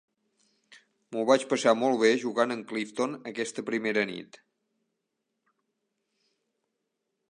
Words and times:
M'ho 1.15 1.25
vaig 1.31 1.45
passar 1.51 1.73
molt 1.81 2.01
bé 2.05 2.09
jugant 2.25 2.55
amb 2.57 2.67
Clifton 2.73 3.15
aquesta 3.35 3.67
primera 3.71 4.09
nit. 4.15 4.43